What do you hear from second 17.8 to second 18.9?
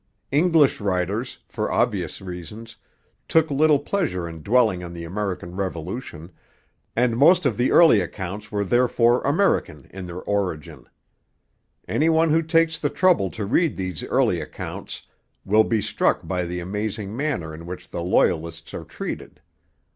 the Loyalists are